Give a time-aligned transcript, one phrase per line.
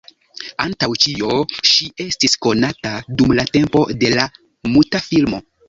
[0.63, 1.35] Antaŭ ĉio
[1.73, 4.29] ŝi estis konata dum la tempo de la
[4.75, 5.47] muta filmo.